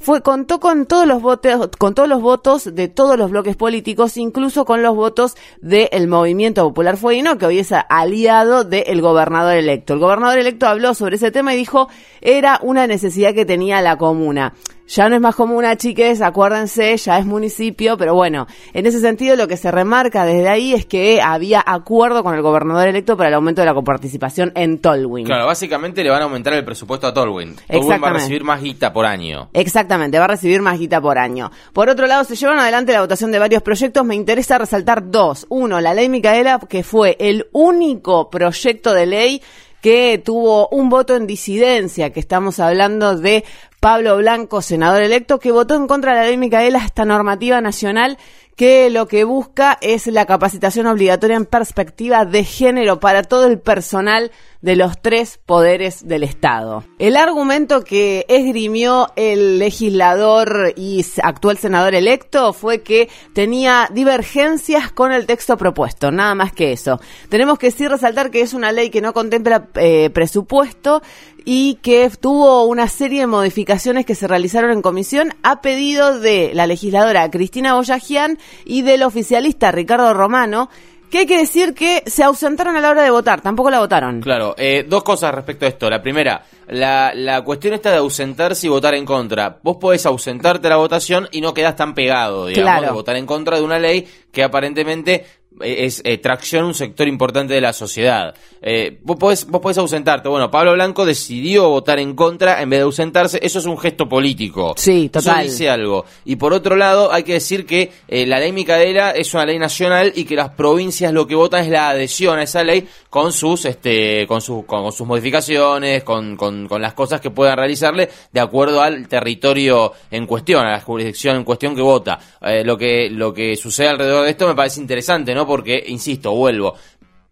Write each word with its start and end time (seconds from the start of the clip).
fue 0.00 0.22
contó 0.22 0.60
con 0.60 0.86
todos 0.86 1.06
los 1.06 1.20
votos 1.20 1.70
con 1.78 1.94
todos 1.94 2.08
los 2.08 2.22
votos 2.22 2.74
de 2.74 2.88
todos 2.88 3.18
los 3.18 3.30
bloques 3.30 3.56
políticos 3.56 4.16
incluso 4.16 4.64
con 4.64 4.82
los 4.82 4.94
votos 4.94 5.36
del 5.60 6.08
movimiento 6.08 6.64
popular 6.64 6.96
fueguino 6.96 7.38
que 7.38 7.46
hoy 7.46 7.58
es 7.58 7.72
aliado 7.72 8.64
del 8.64 9.00
gobernador 9.00 9.56
electo. 9.56 9.94
El 9.94 10.00
gobernador 10.00 10.38
electo 10.38 10.66
habló 10.66 10.94
sobre 10.94 11.16
ese 11.16 11.30
tema 11.30 11.54
y 11.54 11.56
dijo 11.56 11.88
era 12.20 12.60
una 12.62 12.86
necesidad 12.86 13.34
que 13.34 13.44
tenía 13.44 13.80
la 13.80 13.96
comuna 13.96 14.54
ya 14.88 15.08
no 15.08 15.14
es 15.16 15.20
más 15.20 15.34
comuna, 15.34 15.76
chiques, 15.76 16.22
acuérdense, 16.22 16.96
ya 16.96 17.18
es 17.18 17.26
municipio, 17.26 17.98
pero 17.98 18.14
bueno, 18.14 18.46
en 18.72 18.86
ese 18.86 19.00
sentido 19.00 19.36
lo 19.36 19.46
que 19.46 19.58
se 19.58 19.70
remarca 19.70 20.24
desde 20.24 20.48
ahí 20.48 20.72
es 20.72 20.86
que 20.86 21.20
había 21.20 21.62
acuerdo 21.64 22.24
con 22.24 22.34
el 22.34 22.40
gobernador 22.40 22.88
electo 22.88 23.16
para 23.16 23.28
el 23.28 23.34
aumento 23.34 23.60
de 23.60 23.66
la 23.66 23.74
coparticipación 23.74 24.50
en 24.54 24.78
Tolwyn. 24.78 25.26
Claro, 25.26 25.46
básicamente 25.46 26.02
le 26.02 26.10
van 26.10 26.22
a 26.22 26.24
aumentar 26.24 26.54
el 26.54 26.64
presupuesto 26.64 27.06
a 27.06 27.12
Tolwyn. 27.12 27.54
Tolwyn 27.70 28.02
va 28.02 28.08
a 28.08 28.12
recibir 28.14 28.44
más 28.44 28.62
guita 28.62 28.92
por 28.92 29.04
año. 29.04 29.50
Exactamente, 29.52 30.18
va 30.18 30.24
a 30.24 30.28
recibir 30.28 30.62
más 30.62 30.78
guita 30.78 31.00
por 31.02 31.18
año. 31.18 31.50
Por 31.74 31.90
otro 31.90 32.06
lado, 32.06 32.24
se 32.24 32.34
llevaron 32.34 32.60
adelante 32.60 32.92
la 32.92 33.02
votación 33.02 33.30
de 33.30 33.38
varios 33.38 33.62
proyectos, 33.62 34.04
me 34.06 34.14
interesa 34.14 34.56
resaltar 34.56 35.10
dos. 35.10 35.46
Uno, 35.50 35.80
la 35.82 35.92
ley 35.92 36.08
Micaela, 36.08 36.58
que 36.66 36.82
fue 36.82 37.16
el 37.20 37.46
único 37.52 38.30
proyecto 38.30 38.94
de 38.94 39.04
ley 39.04 39.42
que 39.80 40.20
tuvo 40.24 40.68
un 40.68 40.88
voto 40.88 41.14
en 41.14 41.26
disidencia, 41.26 42.10
que 42.10 42.20
estamos 42.20 42.58
hablando 42.58 43.16
de 43.16 43.44
Pablo 43.88 44.18
Blanco, 44.18 44.60
senador 44.60 45.02
electo, 45.02 45.38
que 45.38 45.50
votó 45.50 45.74
en 45.74 45.86
contra 45.86 46.12
de 46.12 46.20
la 46.20 46.26
ley 46.26 46.36
Micaela, 46.36 46.84
esta 46.84 47.06
normativa 47.06 47.62
nacional 47.62 48.18
que 48.54 48.90
lo 48.90 49.08
que 49.08 49.24
busca 49.24 49.78
es 49.80 50.06
la 50.08 50.26
capacitación 50.26 50.86
obligatoria 50.88 51.36
en 51.36 51.46
perspectiva 51.46 52.26
de 52.26 52.44
género 52.44 53.00
para 53.00 53.22
todo 53.22 53.46
el 53.46 53.58
personal 53.60 54.30
de 54.60 54.76
los 54.76 55.00
tres 55.00 55.38
poderes 55.44 56.06
del 56.06 56.24
Estado. 56.24 56.84
El 56.98 57.16
argumento 57.16 57.84
que 57.84 58.26
esgrimió 58.28 59.08
el 59.16 59.58
legislador 59.58 60.72
y 60.76 61.04
actual 61.22 61.58
senador 61.58 61.94
electo 61.94 62.52
fue 62.52 62.82
que 62.82 63.08
tenía 63.34 63.88
divergencias 63.92 64.90
con 64.90 65.12
el 65.12 65.26
texto 65.26 65.56
propuesto, 65.56 66.10
nada 66.10 66.34
más 66.34 66.52
que 66.52 66.72
eso. 66.72 67.00
Tenemos 67.28 67.58
que 67.58 67.70
sí 67.70 67.86
resaltar 67.86 68.30
que 68.30 68.40
es 68.40 68.52
una 68.52 68.72
ley 68.72 68.90
que 68.90 69.00
no 69.00 69.12
contempla 69.12 69.68
eh, 69.74 70.10
presupuesto 70.10 71.02
y 71.44 71.76
que 71.76 72.10
tuvo 72.20 72.64
una 72.64 72.88
serie 72.88 73.20
de 73.20 73.26
modificaciones 73.26 74.04
que 74.04 74.14
se 74.14 74.26
realizaron 74.26 74.70
en 74.70 74.82
comisión 74.82 75.34
a 75.42 75.62
pedido 75.62 76.18
de 76.18 76.50
la 76.52 76.66
legisladora 76.66 77.30
Cristina 77.30 77.74
Boyajian 77.74 78.38
y 78.64 78.82
del 78.82 79.02
oficialista 79.02 79.72
Ricardo 79.72 80.12
Romano, 80.12 80.68
que 81.10 81.18
hay 81.18 81.26
que 81.26 81.38
decir 81.38 81.74
que 81.74 82.02
se 82.06 82.22
ausentaron 82.22 82.76
a 82.76 82.80
la 82.80 82.90
hora 82.90 83.02
de 83.02 83.10
votar, 83.10 83.40
tampoco 83.40 83.70
la 83.70 83.80
votaron. 83.80 84.20
Claro, 84.20 84.54
eh, 84.58 84.84
dos 84.88 85.02
cosas 85.02 85.34
respecto 85.34 85.64
a 85.64 85.68
esto. 85.68 85.90
La 85.90 86.02
primera, 86.02 86.44
la, 86.66 87.12
la 87.14 87.42
cuestión 87.42 87.74
está 87.74 87.90
de 87.90 87.98
ausentarse 87.98 88.66
y 88.66 88.70
votar 88.70 88.94
en 88.94 89.04
contra. 89.04 89.58
Vos 89.62 89.76
podés 89.78 90.04
ausentarte 90.06 90.66
a 90.66 90.70
la 90.70 90.76
votación 90.76 91.28
y 91.32 91.40
no 91.40 91.54
quedás 91.54 91.76
tan 91.76 91.94
pegado, 91.94 92.46
digamos, 92.46 92.82
de 92.82 92.90
votar 92.90 93.16
en 93.16 93.26
contra 93.26 93.56
de 93.56 93.62
una 93.62 93.78
ley 93.78 94.06
que 94.32 94.42
aparentemente 94.42 95.24
es 95.60 96.02
eh, 96.04 96.18
tracción 96.18 96.64
un 96.64 96.74
sector 96.74 97.08
importante 97.08 97.54
de 97.54 97.60
la 97.60 97.72
sociedad. 97.72 98.34
Eh, 98.60 98.98
vos, 99.02 99.16
podés, 99.16 99.46
vos 99.46 99.60
podés 99.60 99.78
ausentarte. 99.78 100.28
Bueno, 100.28 100.50
Pablo 100.50 100.72
Blanco 100.72 101.04
decidió 101.04 101.68
votar 101.68 101.98
en 101.98 102.14
contra 102.14 102.60
en 102.62 102.70
vez 102.70 102.80
de 102.80 102.84
ausentarse. 102.84 103.38
Eso 103.42 103.58
es 103.58 103.66
un 103.66 103.78
gesto 103.78 104.08
político. 104.08 104.74
Sí, 104.76 105.08
total. 105.08 105.44
Eso 105.44 105.52
dice 105.52 105.70
algo. 105.70 106.04
Y 106.24 106.36
por 106.36 106.52
otro 106.52 106.76
lado, 106.76 107.12
hay 107.12 107.22
que 107.22 107.34
decir 107.34 107.66
que 107.66 107.90
eh, 108.08 108.26
la 108.26 108.38
ley 108.38 108.52
Micaela 108.52 109.10
es 109.10 109.32
una 109.34 109.46
ley 109.46 109.58
nacional 109.58 110.12
y 110.14 110.24
que 110.24 110.36
las 110.36 110.50
provincias 110.50 111.12
lo 111.12 111.26
que 111.26 111.34
votan 111.34 111.64
es 111.64 111.70
la 111.70 111.90
adhesión 111.90 112.38
a 112.38 112.42
esa 112.42 112.62
ley 112.62 112.86
con 113.10 113.32
sus, 113.32 113.64
este, 113.64 114.26
con, 114.26 114.40
sus 114.40 114.64
con, 114.64 114.92
sus 114.92 115.06
modificaciones, 115.06 116.04
con, 116.04 116.36
con, 116.36 116.68
con, 116.68 116.82
las 116.82 116.94
cosas 116.94 117.20
que 117.20 117.30
puedan 117.30 117.56
realizarle 117.56 118.08
de 118.32 118.40
acuerdo 118.40 118.82
al 118.82 119.08
territorio 119.08 119.92
en 120.10 120.26
cuestión, 120.26 120.66
a 120.66 120.72
la 120.72 120.80
jurisdicción 120.80 121.36
en 121.36 121.44
cuestión 121.44 121.74
que 121.74 121.82
vota. 121.82 122.18
lo, 122.64 122.76
que, 122.76 123.08
lo 123.10 123.32
que 123.32 123.56
sucede 123.56 123.88
alrededor 123.88 124.24
de 124.24 124.30
esto 124.30 124.46
me 124.46 124.54
parece 124.54 124.80
interesante, 124.80 125.34
¿no? 125.34 125.46
Porque, 125.48 125.82
insisto, 125.88 126.32
vuelvo, 126.32 126.76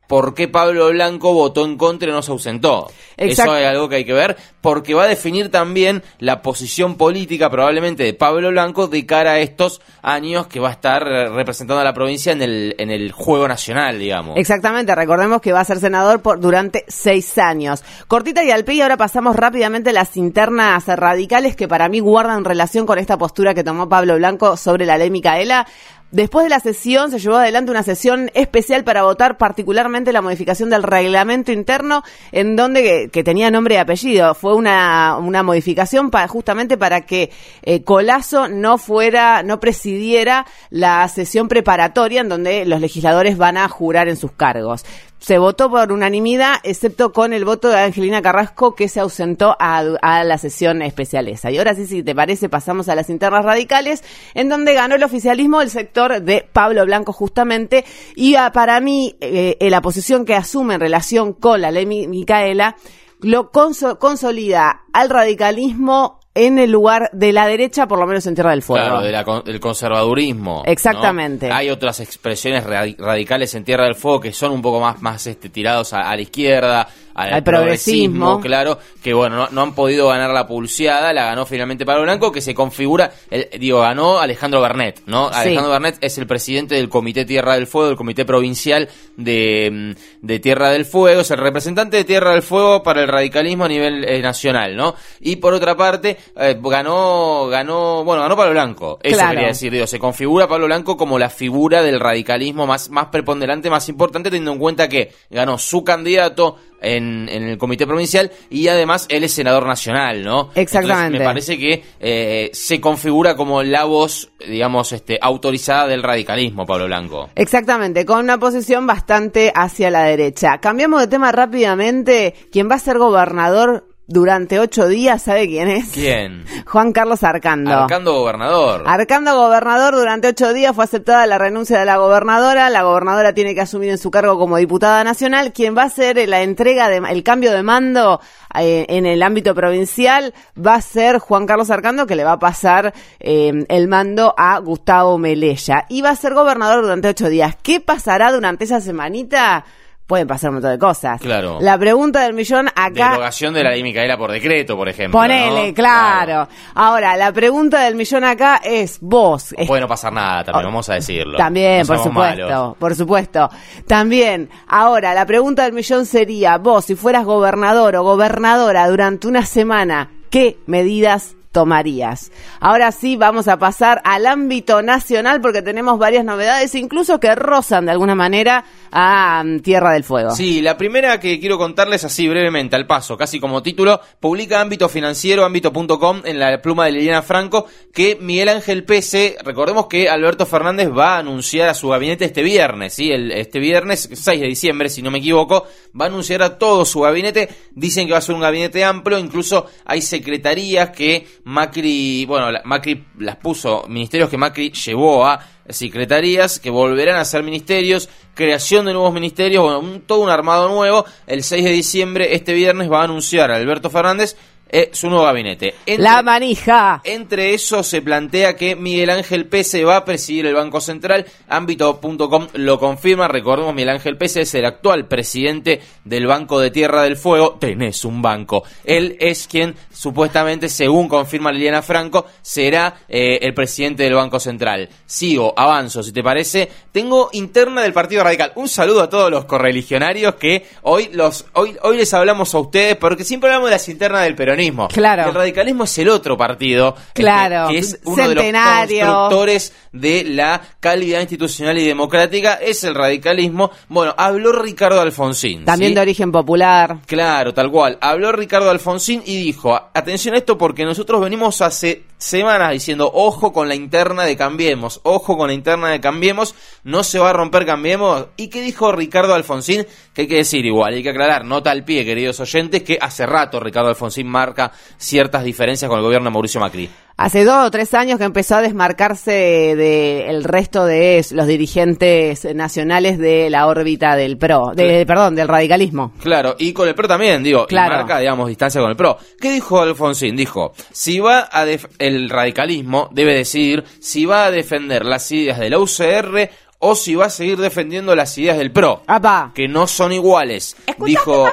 por 0.06 0.34
qué 0.34 0.48
Pablo 0.48 0.88
Blanco 0.90 1.32
votó 1.32 1.64
en 1.64 1.76
contra 1.76 2.08
y 2.08 2.12
no 2.12 2.22
se 2.22 2.30
ausentó. 2.30 2.88
Eso 3.16 3.56
es 3.56 3.66
algo 3.66 3.88
que 3.88 3.96
hay 3.96 4.04
que 4.04 4.12
ver, 4.12 4.36
porque 4.60 4.94
va 4.94 5.04
a 5.04 5.08
definir 5.08 5.50
también 5.50 6.02
la 6.18 6.42
posición 6.42 6.96
política 6.96 7.50
probablemente 7.50 8.04
de 8.04 8.14
Pablo 8.14 8.50
Blanco 8.50 8.88
de 8.88 9.06
cara 9.06 9.32
a 9.32 9.38
estos 9.40 9.80
años 10.02 10.46
que 10.46 10.60
va 10.60 10.68
a 10.68 10.72
estar 10.72 11.02
representando 11.04 11.80
a 11.80 11.84
la 11.84 11.94
provincia 11.94 12.32
en 12.32 12.42
el, 12.42 12.74
en 12.78 12.90
el 12.90 13.12
juego 13.12 13.48
nacional, 13.48 13.98
digamos. 13.98 14.36
Exactamente, 14.36 14.94
recordemos 14.94 15.40
que 15.40 15.52
va 15.52 15.60
a 15.60 15.64
ser 15.64 15.80
senador 15.80 16.20
por, 16.20 16.40
durante 16.40 16.84
seis 16.88 17.38
años. 17.38 17.82
Cortita 18.06 18.44
y 18.44 18.50
al 18.50 18.64
pie, 18.64 18.76
y 18.76 18.80
ahora 18.82 18.96
pasamos 18.96 19.34
rápidamente 19.34 19.90
a 19.90 19.92
las 19.92 20.16
internas 20.16 20.86
radicales 20.86 21.56
que 21.56 21.68
para 21.68 21.88
mí 21.88 22.00
guardan 22.00 22.44
relación 22.44 22.86
con 22.86 22.98
esta 22.98 23.18
postura 23.18 23.54
que 23.54 23.64
tomó 23.64 23.88
Pablo 23.88 24.16
Blanco 24.16 24.56
sobre 24.56 24.86
la 24.86 24.98
ley 24.98 25.10
Micaela. 25.10 25.66
Después 26.12 26.44
de 26.44 26.50
la 26.50 26.60
sesión 26.60 27.10
se 27.10 27.18
llevó 27.18 27.36
adelante 27.36 27.72
una 27.72 27.82
sesión 27.82 28.30
especial 28.34 28.84
para 28.84 29.02
votar 29.02 29.36
particularmente 29.38 30.12
la 30.12 30.22
modificación 30.22 30.70
del 30.70 30.84
reglamento 30.84 31.50
interno 31.50 32.04
en 32.30 32.54
donde 32.54 33.10
que, 33.12 33.24
tenía 33.24 33.50
nombre 33.50 33.74
y 33.74 33.78
apellido. 33.78 34.34
Fue 34.34 34.54
una, 34.54 35.16
una 35.18 35.42
modificación 35.42 36.12
para, 36.12 36.28
justamente 36.28 36.78
para 36.78 37.00
que 37.00 37.32
eh, 37.62 37.82
Colazo 37.82 38.48
no 38.48 38.78
fuera, 38.78 39.42
no 39.42 39.58
presidiera 39.58 40.46
la 40.70 41.08
sesión 41.08 41.48
preparatoria 41.48 42.20
en 42.20 42.28
donde 42.28 42.64
los 42.66 42.80
legisladores 42.80 43.36
van 43.36 43.56
a 43.56 43.68
jurar 43.68 44.08
en 44.08 44.16
sus 44.16 44.30
cargos 44.30 44.84
se 45.26 45.38
votó 45.38 45.68
por 45.68 45.90
unanimidad, 45.90 46.54
excepto 46.62 47.12
con 47.12 47.32
el 47.32 47.44
voto 47.44 47.66
de 47.66 47.80
Angelina 47.80 48.22
Carrasco, 48.22 48.76
que 48.76 48.88
se 48.88 49.00
ausentó 49.00 49.56
a, 49.58 49.78
a 50.00 50.22
la 50.22 50.38
sesión 50.38 50.82
especial 50.82 51.26
esa. 51.26 51.50
Y 51.50 51.58
ahora 51.58 51.74
sí, 51.74 51.84
si 51.88 52.04
te 52.04 52.14
parece, 52.14 52.48
pasamos 52.48 52.88
a 52.88 52.94
las 52.94 53.10
internas 53.10 53.44
radicales, 53.44 54.04
en 54.34 54.48
donde 54.48 54.74
ganó 54.74 54.94
el 54.94 55.02
oficialismo 55.02 55.62
el 55.62 55.70
sector 55.70 56.22
de 56.22 56.48
Pablo 56.52 56.84
Blanco 56.86 57.12
justamente, 57.12 57.84
y 58.14 58.36
ah, 58.36 58.52
para 58.52 58.78
mí 58.80 59.16
eh, 59.20 59.56
eh, 59.58 59.68
la 59.68 59.80
posición 59.80 60.24
que 60.24 60.36
asume 60.36 60.74
en 60.74 60.80
relación 60.80 61.32
con 61.32 61.60
la 61.60 61.72
ley 61.72 61.86
Mi- 61.86 62.06
Micaela 62.06 62.76
lo 63.20 63.50
conso- 63.50 63.98
consolida 63.98 64.84
al 64.92 65.10
radicalismo 65.10 66.15
en 66.36 66.58
el 66.60 66.70
lugar 66.70 67.10
de 67.12 67.32
la 67.32 67.46
derecha, 67.46 67.88
por 67.88 67.98
lo 67.98 68.06
menos 68.06 68.26
en 68.26 68.34
Tierra 68.34 68.50
del 68.50 68.62
Fuego. 68.62 68.84
Claro, 68.86 69.00
de 69.02 69.10
la 69.10 69.24
del 69.44 69.58
conservadurismo. 69.58 70.62
¿no? 70.64 70.70
Exactamente. 70.70 71.50
Hay 71.50 71.70
otras 71.70 71.98
expresiones 72.00 72.64
radi- 72.64 72.96
radicales 72.98 73.54
en 73.54 73.64
Tierra 73.64 73.84
del 73.84 73.94
Fuego 73.94 74.20
que 74.20 74.32
son 74.32 74.52
un 74.52 74.62
poco 74.62 74.78
más, 74.80 75.00
más 75.02 75.26
este, 75.26 75.48
tirados 75.48 75.92
a, 75.92 76.10
a 76.10 76.14
la 76.14 76.22
izquierda, 76.22 76.86
al, 77.16 77.32
Al 77.34 77.42
progresismo. 77.42 78.40
claro, 78.40 78.78
que 79.02 79.12
bueno, 79.14 79.36
no, 79.36 79.48
no 79.50 79.62
han 79.62 79.74
podido 79.74 80.08
ganar 80.08 80.30
la 80.30 80.46
pulseada, 80.46 81.12
la 81.12 81.24
ganó 81.26 81.46
finalmente 81.46 81.84
Pablo 81.86 82.02
Blanco, 82.02 82.30
que 82.30 82.40
se 82.40 82.54
configura, 82.54 83.10
el- 83.30 83.48
digo, 83.58 83.80
ganó 83.80 84.18
Alejandro 84.18 84.60
Bernet, 84.60 85.02
¿no? 85.06 85.28
Sí. 85.30 85.34
Alejandro 85.40 85.72
Bernet 85.72 85.96
es 86.00 86.18
el 86.18 86.26
presidente 86.26 86.74
del 86.74 86.88
Comité 86.88 87.24
Tierra 87.24 87.54
del 87.54 87.66
Fuego, 87.66 87.88
del 87.88 87.96
Comité 87.96 88.24
Provincial 88.24 88.88
de, 89.16 89.94
mm, 89.96 90.26
de 90.26 90.38
Tierra 90.40 90.70
del 90.70 90.84
Fuego, 90.84 91.20
es 91.22 91.30
el 91.30 91.38
representante 91.38 91.96
de 91.96 92.04
Tierra 92.04 92.32
del 92.32 92.42
Fuego 92.42 92.82
para 92.82 93.00
el 93.02 93.08
radicalismo 93.08 93.64
a 93.64 93.68
nivel 93.68 94.04
eh, 94.04 94.20
nacional, 94.20 94.76
¿no? 94.76 94.94
Y 95.20 95.36
por 95.36 95.54
otra 95.54 95.76
parte, 95.76 96.16
eh, 96.36 96.56
ganó, 96.62 97.46
ganó, 97.48 98.04
bueno, 98.04 98.22
ganó 98.22 98.36
Pablo 98.36 98.52
Blanco, 98.52 98.98
eso 99.02 99.16
Claro. 99.16 99.30
quería 99.32 99.48
decir, 99.48 99.72
digo, 99.72 99.86
se 99.86 99.98
configura 99.98 100.46
Pablo 100.48 100.66
Blanco 100.66 100.96
como 100.96 101.18
la 101.18 101.30
figura 101.30 101.82
del 101.82 102.00
radicalismo 102.00 102.66
más, 102.66 102.90
más 102.90 103.06
preponderante, 103.06 103.70
más 103.70 103.88
importante, 103.88 104.30
teniendo 104.30 104.52
en 104.52 104.58
cuenta 104.58 104.88
que 104.88 105.12
ganó 105.30 105.58
su 105.58 105.82
candidato 105.84 106.56
en, 106.86 107.28
en 107.28 107.42
el 107.44 107.58
comité 107.58 107.86
provincial 107.86 108.30
y 108.48 108.68
además 108.68 109.06
él 109.08 109.24
es 109.24 109.32
senador 109.32 109.66
nacional, 109.66 110.22
¿no? 110.22 110.50
Exactamente. 110.54 111.16
Entonces, 111.16 111.18
me 111.18 111.24
parece 111.24 111.58
que 111.58 111.82
eh, 112.00 112.50
se 112.52 112.80
configura 112.80 113.34
como 113.36 113.62
la 113.62 113.84
voz, 113.84 114.30
digamos, 114.46 114.92
este, 114.92 115.18
autorizada 115.20 115.86
del 115.88 116.02
radicalismo, 116.02 116.64
Pablo 116.64 116.86
Blanco. 116.86 117.30
Exactamente, 117.34 118.04
con 118.04 118.20
una 118.20 118.38
posición 118.38 118.86
bastante 118.86 119.52
hacia 119.54 119.90
la 119.90 120.04
derecha. 120.04 120.58
Cambiamos 120.58 121.00
de 121.00 121.08
tema 121.08 121.32
rápidamente. 121.32 122.34
Quien 122.52 122.70
va 122.70 122.76
a 122.76 122.78
ser 122.78 122.98
gobernador 122.98 123.84
durante 124.08 124.60
ocho 124.60 124.86
días, 124.86 125.22
¿sabe 125.22 125.48
quién 125.48 125.68
es? 125.68 125.90
¿Quién? 125.92 126.44
Juan 126.66 126.92
Carlos 126.92 127.24
Arcando. 127.24 127.72
Arcando 127.72 128.14
gobernador. 128.14 128.84
Arcando 128.86 129.36
gobernador 129.36 129.94
durante 129.94 130.28
ocho 130.28 130.52
días 130.52 130.74
fue 130.74 130.84
aceptada 130.84 131.26
la 131.26 131.38
renuncia 131.38 131.78
de 131.78 131.84
la 131.84 131.96
gobernadora. 131.96 132.70
La 132.70 132.82
gobernadora 132.82 133.32
tiene 133.32 133.54
que 133.54 133.62
asumir 133.62 133.90
en 133.90 133.98
su 133.98 134.10
cargo 134.10 134.38
como 134.38 134.56
diputada 134.58 135.02
nacional. 135.02 135.52
Quien 135.52 135.76
va 135.76 135.82
a 135.82 135.86
hacer 135.86 136.28
la 136.28 136.42
entrega 136.42 136.88
de 136.88 136.98
el 136.98 137.22
cambio 137.22 137.52
de 137.52 137.62
mando 137.62 138.20
eh, 138.54 138.86
en 138.88 139.06
el 139.06 139.22
ámbito 139.22 139.54
provincial 139.54 140.32
va 140.56 140.74
a 140.74 140.80
ser 140.80 141.18
Juan 141.18 141.46
Carlos 141.46 141.70
Arcando, 141.70 142.06
que 142.06 142.16
le 142.16 142.24
va 142.24 142.32
a 142.32 142.38
pasar 142.38 142.94
eh, 143.18 143.52
el 143.68 143.88
mando 143.88 144.34
a 144.36 144.58
Gustavo 144.60 145.18
Melella. 145.18 145.86
Y 145.88 146.02
va 146.02 146.10
a 146.10 146.16
ser 146.16 146.34
gobernador 146.34 146.82
durante 146.82 147.08
ocho 147.08 147.28
días. 147.28 147.56
¿Qué 147.62 147.80
pasará 147.80 148.30
durante 148.30 148.64
esa 148.64 148.80
semanita? 148.80 149.64
Pueden 150.06 150.28
pasar 150.28 150.50
un 150.50 150.56
montón 150.56 150.70
de 150.70 150.78
cosas. 150.78 151.20
Claro. 151.20 151.58
La 151.60 151.76
pregunta 151.76 152.22
del 152.22 152.32
millón 152.32 152.68
acá. 152.68 153.10
Derogación 153.10 153.52
de 153.54 153.64
la 153.64 153.70
ley 153.70 153.82
Micaela 153.82 154.16
por 154.16 154.30
decreto, 154.30 154.76
por 154.76 154.88
ejemplo. 154.88 155.18
Ponele, 155.18 155.68
¿no? 155.68 155.74
claro. 155.74 156.48
Ahora, 156.74 157.16
la 157.16 157.32
pregunta 157.32 157.80
del 157.82 157.96
millón 157.96 158.22
acá 158.22 158.60
es 158.62 158.98
vos. 159.00 159.52
O 159.58 159.66
Puede 159.66 159.80
no 159.80 159.88
pasar 159.88 160.12
nada 160.12 160.44
también, 160.44 160.64
Oh, 160.64 160.68
vamos 160.68 160.88
a 160.90 160.94
decirlo. 160.94 161.36
También, 161.36 161.80
No 161.80 161.86
por 161.86 161.98
supuesto, 161.98 162.46
malos. 162.48 162.76
por 162.78 162.94
supuesto. 162.94 163.50
También, 163.88 164.48
ahora, 164.68 165.12
la 165.12 165.26
pregunta 165.26 165.64
del 165.64 165.72
millón 165.72 166.06
sería, 166.06 166.56
vos, 166.58 166.84
si 166.84 166.94
fueras 166.94 167.24
gobernador 167.24 167.96
o 167.96 168.04
gobernadora 168.04 168.86
durante 168.88 169.26
una 169.26 169.44
semana, 169.44 170.10
¿qué 170.30 170.58
medidas 170.66 171.34
tomarías? 171.56 172.32
Ahora 172.60 172.92
sí, 172.92 173.16
vamos 173.16 173.48
a 173.48 173.58
pasar 173.58 174.02
al 174.04 174.26
ámbito 174.26 174.82
nacional 174.82 175.40
porque 175.40 175.62
tenemos 175.62 175.98
varias 175.98 176.22
novedades, 176.22 176.74
incluso 176.74 177.18
que 177.18 177.34
rozan 177.34 177.86
de 177.86 177.92
alguna 177.92 178.14
manera 178.14 178.66
a 178.92 179.42
mm, 179.42 179.60
Tierra 179.60 179.94
del 179.94 180.04
Fuego. 180.04 180.32
Sí, 180.32 180.60
la 180.60 180.76
primera 180.76 181.18
que 181.18 181.40
quiero 181.40 181.56
contarles 181.56 182.04
así 182.04 182.28
brevemente, 182.28 182.76
al 182.76 182.86
paso, 182.86 183.16
casi 183.16 183.40
como 183.40 183.62
título, 183.62 184.02
publica 184.20 184.60
Ámbito 184.60 184.86
Financiero, 184.90 185.46
ámbito.com, 185.46 186.20
en 186.26 186.38
la 186.38 186.60
pluma 186.60 186.84
de 186.84 186.92
Liliana 186.92 187.22
Franco, 187.22 187.64
que 187.90 188.18
Miguel 188.20 188.50
Ángel 188.50 188.84
Pese, 188.84 189.38
recordemos 189.42 189.86
que 189.86 190.10
Alberto 190.10 190.44
Fernández 190.44 190.90
va 190.90 191.14
a 191.14 191.20
anunciar 191.20 191.70
a 191.70 191.74
su 191.74 191.88
gabinete 191.88 192.26
este 192.26 192.42
viernes, 192.42 192.92
¿sí? 192.92 193.10
El, 193.10 193.32
este 193.32 193.60
viernes, 193.60 194.10
6 194.12 194.40
de 194.42 194.46
diciembre, 194.46 194.90
si 194.90 195.00
no 195.00 195.10
me 195.10 195.20
equivoco, 195.20 195.66
va 195.98 196.04
a 196.04 196.08
anunciar 196.08 196.42
a 196.42 196.58
todo 196.58 196.84
su 196.84 197.00
gabinete, 197.00 197.48
dicen 197.72 198.06
que 198.06 198.12
va 198.12 198.18
a 198.18 198.20
ser 198.20 198.34
un 198.34 198.42
gabinete 198.42 198.84
amplio, 198.84 199.18
incluso 199.18 199.64
hay 199.86 200.02
secretarías 200.02 200.90
que 200.90 201.26
Macri, 201.46 202.24
bueno, 202.26 202.48
Macri 202.64 203.04
las 203.18 203.36
puso, 203.36 203.84
ministerios 203.86 204.28
que 204.28 204.36
Macri 204.36 204.72
llevó 204.72 205.24
a 205.24 205.38
secretarías 205.68 206.58
que 206.58 206.70
volverán 206.70 207.18
a 207.20 207.24
ser 207.24 207.44
ministerios, 207.44 208.08
creación 208.34 208.84
de 208.86 208.92
nuevos 208.92 209.14
ministerios, 209.14 209.62
bueno, 209.62 209.78
un- 209.78 210.00
todo 210.00 210.20
un 210.22 210.28
armado 210.28 210.68
nuevo. 210.68 211.04
El 211.28 211.44
6 211.44 211.62
de 211.62 211.70
diciembre, 211.70 212.34
este 212.34 212.52
viernes, 212.52 212.90
va 212.90 213.02
a 213.02 213.04
anunciar 213.04 213.52
a 213.52 213.56
Alberto 213.56 213.90
Fernández 213.90 214.36
eh, 214.68 214.90
su 214.92 215.08
nuevo 215.08 215.24
gabinete. 215.24 215.74
Entre- 215.86 216.02
La 216.02 216.22
manija. 216.22 217.00
entre 217.04 217.54
eso 217.54 217.82
se 217.82 218.02
plantea 218.02 218.56
que 218.56 218.74
Miguel 218.76 219.10
Ángel 219.10 219.46
Pese 219.46 219.84
va 219.84 219.96
a 219.98 220.04
presidir 220.04 220.46
el 220.46 220.54
Banco 220.54 220.80
Central. 220.80 221.24
Ámbito.com 221.48 222.48
lo 222.54 222.78
confirma. 222.78 223.28
Recordemos, 223.28 223.74
Miguel 223.74 223.90
Ángel 223.90 224.16
Pese 224.16 224.42
es 224.42 224.54
el 224.54 224.64
actual 224.64 225.06
presidente 225.06 225.80
del 226.04 226.26
Banco 226.26 226.58
de 226.60 226.70
Tierra 226.70 227.02
del 227.02 227.16
Fuego. 227.16 227.56
Tenés 227.60 228.04
un 228.04 228.22
banco. 228.22 228.64
Él 228.84 229.16
es 229.20 229.46
quien, 229.46 229.74
supuestamente, 229.92 230.68
según 230.68 231.08
confirma 231.08 231.52
Liliana 231.52 231.82
Franco, 231.82 232.26
será 232.42 232.96
eh, 233.08 233.38
el 233.42 233.54
presidente 233.54 234.02
del 234.04 234.14
Banco 234.14 234.40
Central. 234.40 234.88
Sigo, 235.06 235.52
avanzo, 235.56 236.02
si 236.02 236.12
te 236.12 236.22
parece. 236.22 236.68
Tengo 236.92 237.28
interna 237.32 237.82
del 237.82 237.92
Partido 237.92 238.24
Radical. 238.24 238.52
Un 238.56 238.68
saludo 238.68 239.02
a 239.02 239.10
todos 239.10 239.30
los 239.30 239.44
correligionarios 239.44 240.36
que 240.36 240.66
hoy, 240.82 241.10
los, 241.12 241.46
hoy, 241.54 241.76
hoy 241.82 241.96
les 241.98 242.12
hablamos 242.14 242.54
a 242.54 242.58
ustedes, 242.58 242.96
porque 242.96 243.24
siempre 243.24 243.48
hablamos 243.50 243.68
de 243.70 243.76
las 243.76 243.88
internas 243.88 244.22
del 244.22 244.34
peronismo. 244.56 244.88
Claro. 244.88 245.28
El 245.28 245.34
radicalismo 245.34 245.84
es 245.84 245.98
el 245.98 246.08
otro 246.08 246.36
partido. 246.36 246.94
este, 246.96 247.22
Claro, 247.22 247.68
que 247.68 247.78
es 247.78 248.00
uno 248.04 248.16
de 248.28 248.34
los 248.34 248.44
centenario. 248.44 249.06
constructores 249.06 249.72
de 249.92 250.24
la 250.24 250.60
calidad 250.80 251.20
institucional 251.20 251.78
y 251.78 251.84
democrática. 251.86 252.54
Es 252.54 252.84
el 252.84 252.94
radicalismo. 252.94 253.70
Bueno, 253.88 254.14
habló 254.16 254.52
Ricardo 254.52 255.00
Alfonsín. 255.00 255.64
También 255.64 255.90
¿sí? 255.90 255.94
de 255.94 256.00
origen 256.00 256.32
popular. 256.32 256.98
Claro, 257.06 257.54
tal 257.54 257.70
cual. 257.70 257.98
Habló 258.00 258.32
Ricardo 258.32 258.70
Alfonsín 258.70 259.22
y 259.24 259.36
dijo, 259.36 259.74
atención 259.74 260.34
a 260.34 260.38
esto 260.38 260.58
porque 260.58 260.84
nosotros 260.84 261.20
venimos 261.20 261.60
hace 261.60 262.04
semanas 262.18 262.72
diciendo, 262.72 263.10
ojo 263.12 263.52
con 263.52 263.68
la 263.68 263.74
interna 263.74 264.24
de 264.24 264.36
Cambiemos, 264.36 265.00
ojo 265.02 265.36
con 265.36 265.48
la 265.48 265.54
interna 265.54 265.88
de 265.90 266.00
Cambiemos, 266.00 266.54
no 266.82 267.04
se 267.04 267.18
va 267.18 267.30
a 267.30 267.32
romper 267.32 267.66
Cambiemos. 267.66 268.26
¿Y 268.36 268.48
qué 268.48 268.62
dijo 268.62 268.92
Ricardo 268.92 269.34
Alfonsín? 269.34 269.86
Que 270.14 270.22
hay 270.22 270.28
que 270.28 270.36
decir 270.36 270.64
igual, 270.64 270.94
hay 270.94 271.02
que 271.02 271.10
aclarar, 271.10 271.44
nota 271.44 271.70
al 271.70 271.84
pie, 271.84 272.04
queridos 272.04 272.40
oyentes, 272.40 272.82
que 272.82 272.98
hace 273.00 273.26
rato 273.26 273.60
Ricardo 273.60 273.90
Alfonsín 273.90 274.26
marca 274.46 274.72
ciertas 274.96 275.44
diferencias 275.44 275.88
con 275.88 275.98
el 275.98 276.04
gobierno 276.04 276.26
de 276.30 276.32
Mauricio 276.32 276.60
Macri. 276.60 276.88
Hace 277.18 277.44
dos 277.44 277.66
o 277.66 277.70
tres 277.70 277.94
años 277.94 278.18
que 278.18 278.24
empezó 278.24 278.56
a 278.56 278.62
desmarcarse 278.62 279.74
del 279.76 280.44
resto 280.44 280.84
de 280.84 281.24
los 281.30 281.46
dirigentes 281.46 282.44
nacionales 282.54 283.18
de 283.18 283.48
la 283.50 283.66
órbita 283.66 284.16
del 284.16 284.36
PRO, 284.36 284.72
de, 284.74 285.04
perdón, 285.06 285.34
del 285.34 285.48
radicalismo. 285.48 286.12
Claro, 286.22 286.56
y 286.58 286.72
con 286.72 286.88
el 286.88 286.94
PRO 286.94 287.08
también, 287.08 287.42
digo, 287.42 287.64
y 287.64 287.66
Claro. 287.68 287.96
marca, 287.96 288.18
digamos, 288.18 288.48
distancia 288.48 288.80
con 288.80 288.90
el 288.90 288.96
PRO. 288.96 289.16
¿Qué 289.40 289.50
dijo 289.52 289.80
Alfonsín? 289.80 290.36
Dijo, 290.36 290.72
si 290.92 291.18
va 291.20 291.48
a 291.50 291.64
def- 291.64 291.86
el 291.98 292.28
radicalismo 292.28 293.08
debe 293.12 293.34
decidir 293.34 293.84
si 294.00 294.26
va 294.26 294.46
a 294.46 294.50
defender 294.50 295.04
las 295.06 295.30
ideas 295.32 295.58
de 295.58 295.70
la 295.70 295.78
UCR 295.78 296.50
o 296.78 296.94
si 296.94 297.14
va 297.14 297.26
a 297.26 297.30
seguir 297.30 297.56
defendiendo 297.56 298.14
las 298.14 298.36
ideas 298.36 298.58
del 298.58 298.70
PRO, 298.70 299.02
¡Apa! 299.06 299.52
que 299.54 299.66
no 299.68 299.86
son 299.86 300.12
iguales. 300.12 300.76
Dijo, 300.98 301.48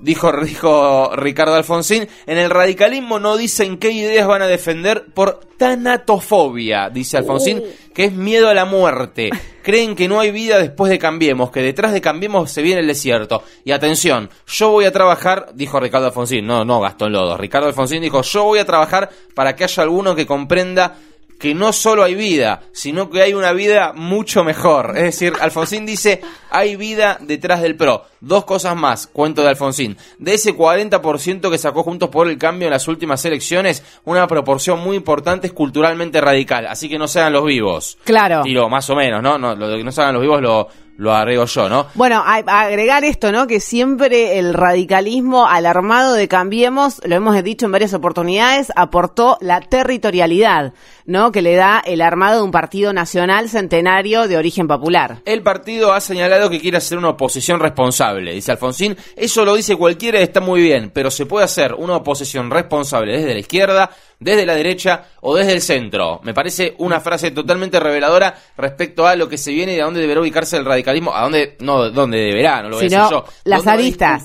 dijo, 0.00 0.32
dijo 0.42 1.10
Ricardo 1.14 1.54
Alfonsín, 1.54 2.08
en 2.26 2.38
el 2.38 2.50
radicalismo 2.50 3.18
no 3.18 3.36
dicen 3.36 3.78
qué 3.78 3.90
ideas 3.90 4.26
van 4.26 4.42
a 4.42 4.46
defender 4.46 5.06
por 5.14 5.40
tanatofobia, 5.56 6.88
dice 6.90 7.16
Alfonsín, 7.16 7.62
que 7.94 8.04
es 8.04 8.12
miedo 8.12 8.48
a 8.48 8.54
la 8.54 8.64
muerte. 8.64 9.30
Creen 9.62 9.94
que 9.94 10.08
no 10.08 10.20
hay 10.20 10.30
vida 10.30 10.58
después 10.58 10.88
de 10.90 10.98
Cambiemos, 10.98 11.50
que 11.50 11.60
detrás 11.60 11.92
de 11.92 12.00
Cambiemos 12.00 12.50
se 12.50 12.62
viene 12.62 12.80
el 12.80 12.86
desierto. 12.86 13.42
Y 13.64 13.72
atención, 13.72 14.30
yo 14.46 14.70
voy 14.70 14.84
a 14.84 14.92
trabajar, 14.92 15.50
dijo 15.54 15.78
Ricardo 15.80 16.06
Alfonsín, 16.06 16.46
no, 16.46 16.64
no 16.64 16.80
Gastón 16.80 17.12
Lodo, 17.12 17.36
Ricardo 17.36 17.66
Alfonsín 17.66 18.00
dijo, 18.00 18.22
yo 18.22 18.44
voy 18.44 18.60
a 18.60 18.64
trabajar 18.64 19.10
para 19.34 19.54
que 19.54 19.64
haya 19.64 19.82
alguno 19.82 20.14
que 20.14 20.26
comprenda 20.26 20.96
que 21.38 21.54
no 21.54 21.72
solo 21.72 22.02
hay 22.02 22.14
vida, 22.14 22.62
sino 22.72 23.10
que 23.10 23.22
hay 23.22 23.32
una 23.32 23.52
vida 23.52 23.92
mucho 23.94 24.44
mejor. 24.44 24.94
Es 24.96 25.04
decir, 25.04 25.32
Alfonsín 25.40 25.86
dice, 25.86 26.20
hay 26.50 26.76
vida 26.76 27.18
detrás 27.20 27.62
del 27.62 27.76
PRO. 27.76 28.04
Dos 28.20 28.44
cosas 28.44 28.74
más, 28.76 29.06
cuento 29.06 29.42
de 29.42 29.48
Alfonsín. 29.48 29.96
De 30.18 30.34
ese 30.34 30.56
40% 30.56 31.50
que 31.50 31.58
sacó 31.58 31.84
Juntos 31.84 32.08
por 32.08 32.28
el 32.28 32.38
Cambio 32.38 32.66
en 32.66 32.72
las 32.72 32.88
últimas 32.88 33.24
elecciones, 33.24 33.84
una 34.04 34.26
proporción 34.26 34.80
muy 34.80 34.96
importante 34.96 35.46
es 35.46 35.52
culturalmente 35.52 36.20
radical. 36.20 36.66
Así 36.66 36.88
que 36.88 36.98
no 36.98 37.06
sean 37.06 37.32
los 37.32 37.44
vivos. 37.44 37.98
Claro. 38.04 38.42
Tiro, 38.42 38.68
más 38.68 38.90
o 38.90 38.96
menos, 38.96 39.22
¿no? 39.22 39.38
no 39.38 39.54
lo 39.54 39.68
de 39.68 39.78
que 39.78 39.84
no 39.84 39.92
se 39.92 40.00
hagan 40.00 40.14
los 40.14 40.22
vivos 40.22 40.42
lo, 40.42 40.68
lo 40.98 41.14
agrego 41.14 41.44
yo, 41.46 41.68
¿no? 41.68 41.86
Bueno, 41.94 42.22
a 42.24 42.60
agregar 42.60 43.04
esto, 43.04 43.30
¿no? 43.30 43.46
Que 43.46 43.60
siempre 43.60 44.38
el 44.38 44.52
radicalismo 44.52 45.46
alarmado 45.46 46.14
de 46.14 46.26
Cambiemos, 46.26 47.00
lo 47.04 47.14
hemos 47.14 47.40
dicho 47.44 47.66
en 47.66 47.72
varias 47.72 47.94
oportunidades, 47.94 48.72
aportó 48.74 49.38
la 49.40 49.60
territorialidad, 49.60 50.74
¿no? 51.08 51.32
Que 51.32 51.40
le 51.40 51.56
da 51.56 51.82
el 51.84 52.02
armado 52.02 52.36
de 52.36 52.44
un 52.44 52.50
partido 52.50 52.92
nacional 52.92 53.48
centenario 53.48 54.28
de 54.28 54.36
origen 54.36 54.68
popular. 54.68 55.22
El 55.24 55.42
partido 55.42 55.94
ha 55.94 56.02
señalado 56.02 56.50
que 56.50 56.60
quiere 56.60 56.76
hacer 56.76 56.98
una 56.98 57.08
oposición 57.08 57.60
responsable, 57.60 58.34
dice 58.34 58.52
Alfonsín. 58.52 58.94
Eso 59.16 59.42
lo 59.46 59.56
dice 59.56 59.74
cualquiera 59.74 60.20
y 60.20 60.24
está 60.24 60.40
muy 60.40 60.60
bien, 60.60 60.90
pero 60.92 61.10
se 61.10 61.24
puede 61.24 61.46
hacer 61.46 61.72
una 61.72 61.96
oposición 61.96 62.50
responsable 62.50 63.16
desde 63.16 63.32
la 63.32 63.40
izquierda, 63.40 63.90
desde 64.20 64.44
la 64.44 64.54
derecha 64.54 65.06
o 65.22 65.34
desde 65.34 65.54
el 65.54 65.62
centro. 65.62 66.20
Me 66.24 66.34
parece 66.34 66.74
una 66.76 67.00
frase 67.00 67.30
totalmente 67.30 67.80
reveladora 67.80 68.34
respecto 68.58 69.06
a 69.06 69.16
lo 69.16 69.30
que 69.30 69.38
se 69.38 69.50
viene 69.50 69.76
y 69.76 69.80
a 69.80 69.84
dónde 69.84 70.02
deberá 70.02 70.20
ubicarse 70.20 70.58
el 70.58 70.66
radicalismo, 70.66 71.14
a 71.14 71.22
dónde, 71.22 71.56
no, 71.60 71.88
dónde 71.90 72.18
deberá, 72.18 72.62
no 72.62 72.68
lo 72.68 72.76
voy 72.76 72.84
a 72.84 72.88
Sino 72.90 73.02
decir 73.04 73.16
yo. 73.16 73.24
las 73.44 73.64
¿Dónde 73.64 73.66
va 73.66 73.72
a 73.72 73.74
aristas. 73.74 74.24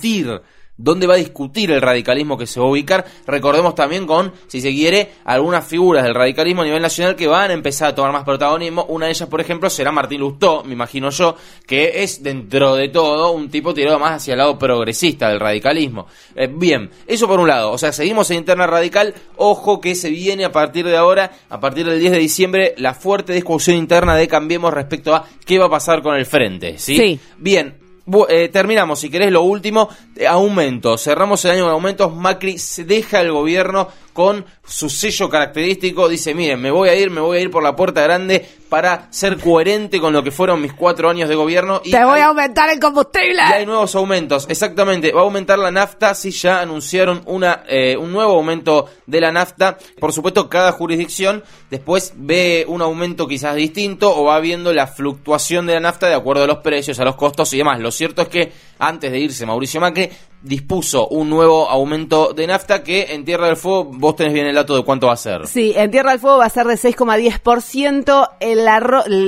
¿Dónde 0.83 1.07
va 1.07 1.13
a 1.13 1.17
discutir 1.17 1.71
el 1.71 1.81
radicalismo 1.81 2.37
que 2.37 2.45
se 2.45 2.59
va 2.59 2.65
a 2.65 2.69
ubicar? 2.69 3.05
Recordemos 3.25 3.73
también 3.73 4.05
con, 4.05 4.33
si 4.47 4.59
se 4.59 4.71
quiere, 4.71 5.11
algunas 5.23 5.65
figuras 5.65 6.03
del 6.03 6.13
radicalismo 6.13 6.61
a 6.61 6.65
nivel 6.65 6.81
nacional 6.81 7.15
que 7.15 7.25
van 7.25 7.51
a 7.51 7.53
empezar 7.53 7.87
a 7.87 7.95
tomar 7.95 8.11
más 8.11 8.25
protagonismo. 8.25 8.83
Una 8.89 9.05
de 9.05 9.13
ellas, 9.13 9.29
por 9.29 9.39
ejemplo, 9.39 9.69
será 9.69 9.93
Martín 9.93 10.19
Lustó, 10.19 10.61
me 10.65 10.73
imagino 10.73 11.09
yo, 11.09 11.37
que 11.65 12.03
es 12.03 12.21
dentro 12.21 12.75
de 12.75 12.89
todo 12.89 13.31
un 13.31 13.49
tipo 13.49 13.73
tirado 13.73 13.97
más 13.97 14.11
hacia 14.11 14.33
el 14.33 14.39
lado 14.39 14.59
progresista 14.59 15.29
del 15.29 15.39
radicalismo. 15.39 16.07
Eh, 16.35 16.47
bien, 16.53 16.89
eso 17.07 17.29
por 17.29 17.39
un 17.39 17.47
lado. 17.47 17.71
O 17.71 17.77
sea, 17.77 17.93
seguimos 17.93 18.29
en 18.31 18.39
interna 18.39 18.67
radical. 18.67 19.13
Ojo 19.37 19.79
que 19.79 19.95
se 19.95 20.09
viene 20.09 20.43
a 20.43 20.51
partir 20.51 20.85
de 20.85 20.97
ahora, 20.97 21.31
a 21.49 21.61
partir 21.61 21.85
del 21.85 22.01
10 22.01 22.11
de 22.11 22.19
diciembre, 22.19 22.75
la 22.77 22.93
fuerte 22.93 23.31
discusión 23.31 23.77
interna 23.77 24.17
de 24.17 24.27
Cambiemos 24.27 24.73
respecto 24.73 25.15
a 25.15 25.25
qué 25.45 25.59
va 25.59 25.67
a 25.67 25.69
pasar 25.69 26.01
con 26.01 26.15
el 26.15 26.25
frente. 26.25 26.77
Sí. 26.77 26.97
Sí. 26.97 27.19
Bien, 27.37 27.82
eh, 28.29 28.49
terminamos, 28.49 28.99
si 28.99 29.09
querés, 29.09 29.31
lo 29.31 29.43
último, 29.43 29.89
eh, 30.15 30.27
aumentos. 30.27 31.03
Cerramos 31.03 31.43
el 31.45 31.51
año 31.51 31.63
con 31.63 31.73
aumentos. 31.73 32.13
Macri 32.13 32.57
se 32.57 32.83
deja 32.83 33.21
el 33.21 33.31
gobierno 33.31 33.87
con 34.13 34.45
su 34.65 34.89
sello 34.89 35.29
característico. 35.29 36.07
Dice, 36.07 36.33
miren, 36.33 36.61
me 36.61 36.71
voy 36.71 36.89
a 36.89 36.95
ir, 36.95 37.09
me 37.09 37.19
voy 37.21 37.39
a 37.39 37.41
ir 37.41 37.51
por 37.51 37.63
la 37.63 37.75
puerta 37.75 38.01
grande 38.01 38.45
para 38.69 39.07
ser 39.11 39.37
coherente 39.37 39.99
con 39.99 40.13
lo 40.13 40.23
que 40.23 40.31
fueron 40.31 40.61
mis 40.61 40.73
cuatro 40.73 41.09
años 41.09 41.29
de 41.29 41.35
gobierno. 41.35 41.81
Y 41.83 41.91
¡Te 41.91 42.03
voy 42.03 42.15
hay- 42.17 42.21
a 42.21 42.27
aumentar 42.27 42.69
el 42.69 42.79
combustible! 42.79 43.35
y 43.49 43.53
hay 43.53 43.65
nuevos 43.65 43.93
aumentos, 43.95 44.45
exactamente. 44.49 45.11
Va 45.11 45.21
a 45.21 45.23
aumentar 45.25 45.59
la 45.59 45.69
nafta 45.71 46.15
si 46.15 46.31
ya 46.31 46.61
anunciaron 46.61 47.21
una, 47.25 47.63
eh, 47.67 47.95
un 47.97 48.11
nuevo 48.11 48.33
aumento 48.33 48.89
de 49.05 49.21
la 49.21 49.31
nafta. 49.31 49.77
Por 49.99 50.13
supuesto, 50.13 50.49
cada 50.49 50.71
jurisdicción 50.71 51.43
después 51.69 52.13
ve 52.15 52.65
un 52.67 52.81
aumento 52.81 53.27
quizás 53.27 53.55
distinto 53.55 54.15
o 54.15 54.23
va 54.25 54.39
viendo 54.39 54.73
la 54.73 54.87
fluctuación 54.87 55.65
de 55.67 55.73
la 55.75 55.79
nafta 55.81 56.07
de 56.07 56.15
acuerdo 56.15 56.43
a 56.43 56.47
los 56.47 56.57
precios, 56.59 56.99
a 56.99 57.05
los 57.05 57.15
costos 57.15 57.53
y 57.53 57.57
demás. 57.57 57.79
Lo 57.79 57.91
cierto 57.91 58.21
es 58.23 58.27
que 58.29 58.51
antes 58.79 59.11
de 59.11 59.19
irse 59.19 59.45
Mauricio 59.45 59.79
Macri 59.81 60.09
dispuso 60.43 61.07
un 61.07 61.29
nuevo 61.29 61.69
aumento 61.69 62.33
de 62.33 62.45
nafta 62.45 62.83
que 62.83 63.13
en 63.13 63.23
Tierra 63.23 63.47
del 63.47 63.55
Fuego 63.55 63.85
vos 63.85 64.15
tenés 64.15 64.33
bien 64.33 64.45
el 64.45 64.55
dato 64.55 64.75
de 64.75 64.83
cuánto 64.83 65.07
va 65.07 65.13
a 65.13 65.17
ser. 65.17 65.47
Sí, 65.47 65.73
en 65.75 65.89
Tierra 65.89 66.11
del 66.11 66.19
Fuego 66.19 66.37
va 66.37 66.45
a 66.45 66.49
ser 66.49 66.67
de 66.67 66.75
6,10%. 66.75 68.29
El, 68.39 68.67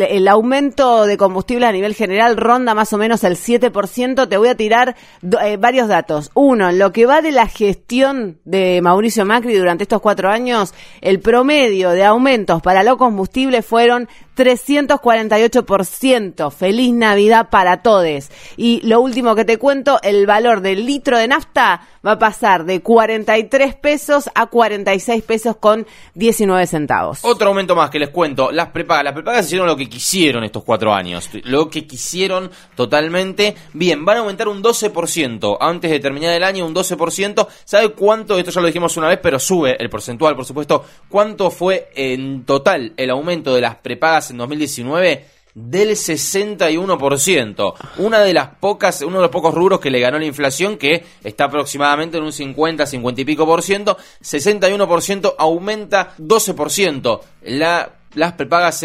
el, 0.02 0.28
aumento 0.28 1.06
de 1.06 1.18
combustible 1.18 1.66
a 1.66 1.72
nivel 1.72 1.96
general 1.96 2.38
ronda 2.38 2.76
más 2.76 2.92
o 2.94 2.98
menos 2.98 3.24
el 3.24 3.38
7%. 3.38 4.28
Te 4.28 4.38
voy 4.38 4.50
a 4.50 4.56
tirar 4.56 4.96
eh, 5.42 5.58
varios 5.58 5.88
datos. 5.88 6.32
Uno, 6.34 6.72
lo 6.72 6.92
que 6.92 7.06
va 7.06 7.22
de 7.22 7.32
la 7.32 7.48
gestión 7.48 8.40
de 8.44 8.82
Mauricio 8.82 9.26
Macri 9.26 9.56
durante 9.56 9.84
estos 9.84 10.02
cuatro 10.02 10.30
años, 10.30 10.74
el 11.02 11.22
promedio 11.22 11.92
de 11.92 12.04
aumentos 12.04 12.62
para 12.62 12.84
los 12.84 12.98
combustibles 12.98 13.66
fueron 13.66 14.10
348%. 14.36 16.52
Feliz 16.52 16.94
Navidad 16.94 17.50
para 17.50 17.82
todos. 17.82 18.30
Y 18.58 18.82
lo 18.86 19.02
último 19.02 19.36
que 19.36 19.46
te 19.46 19.58
cuento, 19.58 20.00
el 20.04 20.26
valor 20.26 20.62
del 20.62 20.86
litro 20.86 21.18
de 21.18 21.28
nafta 21.28 21.82
va 22.06 22.14
a 22.14 22.20
pasar 22.20 22.66
de 22.66 22.82
43 22.82 23.76
pesos 23.76 24.30
a 24.36 24.48
46 24.48 25.24
pesos 25.24 25.56
con 25.58 25.88
19 26.14 26.68
centavos. 26.68 27.20
Otro 27.24 27.50
aumento 27.50 27.76
más 27.76 27.90
que 27.90 28.00
les 28.00 28.10
cuento, 28.10 28.52
las 28.52 28.70
prepagas. 28.70 29.06
Las 29.06 29.14
prepagas 29.14 29.46
hicieron 29.46 29.68
lo 29.68 29.76
que 29.76 29.90
quisieron 29.90 30.44
estos 30.44 30.64
cuatro 30.64 30.94
años. 30.94 31.30
Lo 31.44 31.70
que 31.70 31.88
quisieron 31.88 32.52
totalmente. 32.76 33.56
Bien, 33.74 34.06
van 34.06 34.18
a 34.18 34.20
aumentar 34.22 34.48
un 34.48 34.62
12%. 34.62 35.58
Antes 35.60 35.92
de 35.92 36.00
terminar 36.00 36.34
el 36.34 36.44
año, 36.44 36.66
un 36.66 36.76
12%. 36.76 37.48
¿Sabe 37.64 37.90
cuánto? 37.90 38.38
Esto 38.38 38.52
ya 38.52 38.62
lo 38.62 38.68
dijimos 38.68 38.96
una 38.98 39.08
vez, 39.08 39.20
pero 39.22 39.40
sube 39.40 39.76
el 39.80 39.90
porcentual, 39.90 40.36
por 40.36 40.46
supuesto. 40.46 40.86
¿Cuánto 41.10 41.50
fue 41.50 41.90
en 41.96 42.46
total 42.46 42.94
el 42.98 43.10
aumento 43.10 43.56
de 43.56 43.62
las 43.62 43.76
prepagas 43.76 44.32
en 44.32 44.38
2019? 44.38 45.35
Del 45.56 45.92
61%. 45.92 47.74
Una 47.98 48.20
de 48.20 48.34
las 48.34 48.50
pocas, 48.60 49.02
uno 49.02 49.18
de 49.18 49.22
los 49.24 49.32
pocos 49.32 49.54
rubros 49.54 49.80
que 49.80 49.90
le 49.90 50.02
ganó 50.02 50.20
la 50.20 50.26
inflación, 50.26 50.78
que 50.78 51.04
está 51.24 51.46
aproximadamente 51.46 52.18
en 52.18 52.24
un 52.24 52.34
50, 52.34 52.86
50 52.86 53.22
y 53.22 53.26
pico 53.26 53.46
por 53.46 53.64
ciento, 53.64 53.98
61% 54.22 55.36
aumenta 55.38 56.14
12%. 56.20 57.22
La 57.44 57.95
las 58.14 58.34
prepagas, 58.34 58.84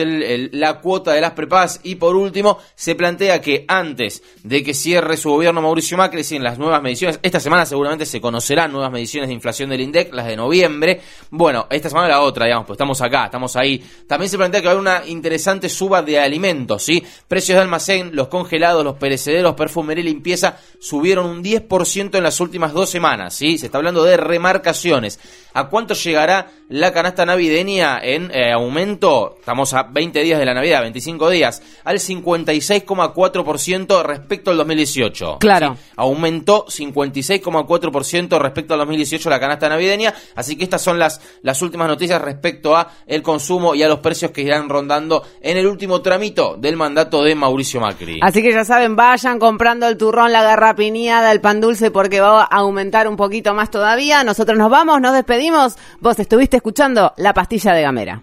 la 0.53 0.81
cuota 0.81 1.13
de 1.13 1.21
las 1.21 1.33
prepagas 1.33 1.81
y 1.83 1.97
por 1.97 2.17
último 2.17 2.59
se 2.75 2.95
plantea 2.95 3.41
que 3.41 3.65
antes 3.69 4.23
de 4.43 4.63
que 4.63 4.75
cierre 4.75 5.17
su 5.17 5.31
gobierno 5.31 5.63
Mauricio 5.63 5.97
Macri, 5.97 6.25
sin 6.25 6.43
las 6.43 6.59
nuevas 6.59 6.83
mediciones, 6.83 7.21
esta 7.23 7.41
semana 7.41 7.67
seguramente 7.67 8.07
se 8.07 8.21
conocerán 8.21 8.73
nuevas 8.73 8.91
mediciones 8.91 9.29
de 9.29 9.35
inflación 9.35 9.71
del 9.71 9.81
INDEC, 9.81 10.13
las 10.13 10.27
de 10.27 10.37
noviembre, 10.37 11.01
bueno, 11.31 11.67
esta 11.71 11.89
semana 11.89 12.09
la 12.09 12.21
otra, 12.21 12.47
digamos, 12.47 12.67
pues 12.67 12.77
estamos 12.77 13.01
acá, 13.01 13.27
estamos 13.27 13.57
ahí, 13.57 13.83
también 14.07 14.29
se 14.29 14.37
plantea 14.37 14.61
que 14.61 14.67
va 14.67 14.73
a 14.73 14.77
haber 14.77 14.81
una 14.81 15.07
interesante 15.07 15.69
suba 15.69 16.03
de 16.03 16.19
alimentos, 16.19 16.83
¿sí? 16.83 17.03
Precios 17.29 17.57
de 17.57 17.63
almacén, 17.63 18.11
los 18.15 18.29
congelados, 18.29 18.85
los 18.85 18.97
perecederos, 18.97 19.55
perfumería 19.55 20.03
y 20.03 20.09
limpieza 20.09 20.59
subieron 20.81 21.27
un 21.27 21.45
10% 21.45 22.17
en 22.17 22.23
las 22.23 22.41
últimas 22.41 22.73
dos 22.73 22.91
semanas, 22.91 23.35
¿sí? 23.35 23.59
Se 23.59 23.67
está 23.67 23.79
hablando 23.79 24.03
de 24.03 24.17
remarcaciones. 24.17 25.19
¿A 25.53 25.69
cuánto 25.69 25.95
llegará 25.95 26.51
la 26.69 26.93
canasta 26.93 27.27
navideña 27.27 27.99
en 28.03 28.31
eh, 28.33 28.53
aumento? 28.53 29.10
Estamos 29.39 29.75
a 29.75 29.83
20 29.85 30.23
días 30.23 30.39
de 30.39 30.47
la 30.47 30.55
Navidad, 30.55 30.83
25 30.83 31.31
días, 31.31 31.61
al 31.85 31.99
56,4% 31.99 34.05
respecto 34.05 34.53
al 34.53 34.57
2018. 34.59 35.39
Claro. 35.41 35.75
¿sí? 35.75 35.81
Aumentó 35.97 36.67
56,4% 36.67 38.39
respecto 38.39 38.75
al 38.75 38.81
2018 38.81 39.31
la 39.31 39.41
canasta 39.41 39.69
navideña, 39.69 40.15
así 40.37 40.57
que 40.57 40.63
estas 40.65 40.83
son 40.83 40.99
las, 40.99 41.21
las 41.43 41.63
últimas 41.63 41.89
noticias 41.89 42.21
respecto 42.23 42.77
a 42.77 42.89
el 43.07 43.23
consumo 43.23 43.75
y 43.75 43.83
a 43.83 43.89
los 43.89 43.99
precios 43.99 44.31
que 44.31 44.43
irán 44.43 44.69
rondando 44.69 45.25
en 45.41 45.57
el 45.57 45.67
último 45.67 46.03
tramito 46.03 46.57
del 46.57 46.77
mandato 46.77 47.25
de 47.25 47.35
Mauricio 47.35 47.81
Macri. 47.81 48.21
Así 48.23 48.43
que 48.43 48.53
ya 48.53 48.65
saben, 48.65 48.97
vayan 48.97 49.39
comprando 49.39 49.89
el 49.89 49.97
turrón, 49.97 50.33
la 50.33 50.43
garrapiñada, 50.43 51.33
el 51.33 51.41
pan 51.41 51.61
dulce 51.61 51.91
porque 51.91 52.21
va 52.21 52.43
a 52.43 52.45
aumentar 52.45 53.09
un 53.09 53.17
poquito 53.17 53.55
más 53.55 53.71
todavía. 53.71 54.23
Nosotros 54.25 54.57
nos 54.57 54.71
vamos, 54.71 55.01
nos 55.01 55.15
despedimos. 55.15 55.77
Vos 56.01 56.19
estuviste 56.19 56.59
escuchando 56.59 57.13
La 57.17 57.35
Pastilla 57.35 57.73
de 57.73 57.83
Gamera. 57.83 58.23